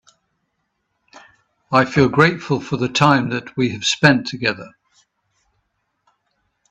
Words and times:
I 1.71 1.85
feel 1.85 2.09
grateful 2.09 2.59
for 2.59 2.75
the 2.75 2.89
time 2.89 3.29
that 3.29 3.55
we 3.55 3.69
have 3.69 3.85
spend 3.85 4.25
together. 4.25 4.71